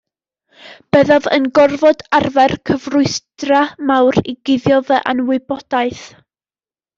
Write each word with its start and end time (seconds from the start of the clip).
Byddaf 0.95 1.27
yn 1.35 1.43
gorfod 1.59 2.01
arfer 2.19 2.53
cyfrwystra 2.69 3.59
mawr 3.91 4.19
i 4.33 4.35
guddio 4.49 4.81
fy 4.89 4.99
anwybodaeth. 5.15 6.03